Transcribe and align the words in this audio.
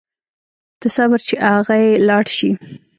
ته 0.79 0.87
صبر 0.95 1.19
چې 1.27 1.35
اغئ 1.55 1.85
لاړ 2.07 2.25
شي. 2.37 2.51